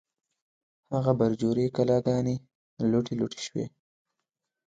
هغه 0.93 1.11
برجورې 1.21 1.65
کلاګانې، 1.77 2.35
لوټې 2.91 3.13
لوټې 3.19 3.39
شوې 3.47 3.65